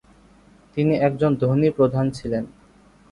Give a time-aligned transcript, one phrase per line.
[0.77, 2.43] তিনি একজন ধনী প্রধান ছিলেন।